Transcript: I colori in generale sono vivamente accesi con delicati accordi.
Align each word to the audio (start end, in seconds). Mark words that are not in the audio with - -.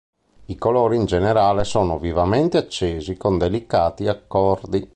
I 0.45 0.55
colori 0.57 0.95
in 0.95 1.05
generale 1.05 1.63
sono 1.63 1.99
vivamente 1.99 2.57
accesi 2.57 3.15
con 3.17 3.37
delicati 3.37 4.07
accordi. 4.07 4.89